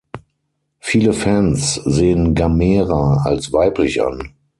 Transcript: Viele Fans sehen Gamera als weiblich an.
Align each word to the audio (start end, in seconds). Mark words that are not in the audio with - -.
Viele 0.79 1.13
Fans 1.13 1.75
sehen 1.75 2.33
Gamera 2.33 3.21
als 3.23 3.53
weiblich 3.53 4.01
an. 4.01 4.31